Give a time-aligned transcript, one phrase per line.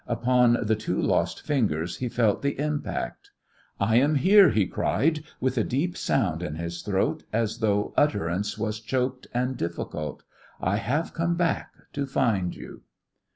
[0.07, 3.29] Upon the two lost fingers he felt the impact.
[3.79, 8.57] "I am here," he cried, with a deep sound in his throat as though utterance
[8.57, 10.23] was choked and difficult.
[10.59, 12.81] "I have come back to find you."